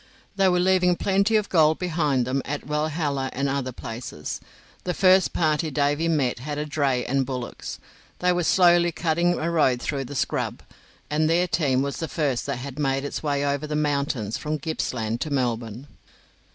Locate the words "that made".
12.47-13.05